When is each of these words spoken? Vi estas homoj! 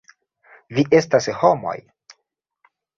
Vi 0.77 0.85
estas 1.01 1.29
homoj! 1.45 1.77